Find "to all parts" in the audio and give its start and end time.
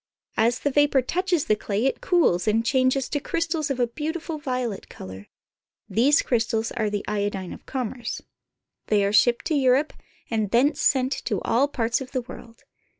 11.25-12.01